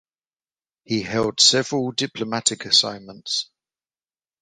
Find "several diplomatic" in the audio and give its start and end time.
1.39-2.65